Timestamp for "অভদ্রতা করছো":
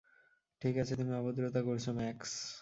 1.13-1.89